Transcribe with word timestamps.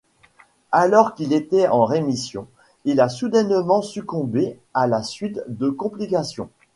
Alors 0.71 1.13
qu'il 1.13 1.31
était 1.31 1.67
en 1.67 1.85
rémission, 1.85 2.47
il 2.85 2.99
a 3.01 3.07
soudainement 3.07 3.83
succombé 3.83 4.57
à 4.73 4.87
la 4.87 5.03
suite 5.03 5.43
de 5.47 5.69
complications. 5.69 6.49